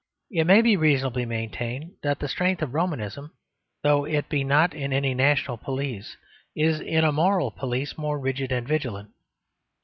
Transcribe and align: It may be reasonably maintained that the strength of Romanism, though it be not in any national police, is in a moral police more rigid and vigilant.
It 0.31 0.47
may 0.47 0.63
be 0.63 0.75
reasonably 0.75 1.27
maintained 1.27 1.91
that 2.01 2.17
the 2.17 2.27
strength 2.27 2.63
of 2.63 2.73
Romanism, 2.73 3.33
though 3.83 4.03
it 4.03 4.29
be 4.29 4.43
not 4.43 4.73
in 4.73 4.91
any 4.91 5.13
national 5.13 5.57
police, 5.57 6.17
is 6.55 6.79
in 6.79 7.03
a 7.03 7.11
moral 7.11 7.51
police 7.51 7.99
more 7.99 8.17
rigid 8.19 8.51
and 8.51 8.67
vigilant. 8.67 9.11